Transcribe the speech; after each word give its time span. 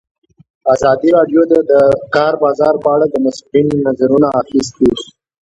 ازادي 0.73 1.09
راډیو 1.17 1.41
د 1.51 1.53
د 1.71 1.73
کار 2.15 2.33
بازار 2.43 2.73
په 2.83 2.89
اړه 2.95 3.05
د 3.09 3.15
مسؤلینو 3.25 3.75
نظرونه 3.87 4.27
اخیستي. 4.41 4.89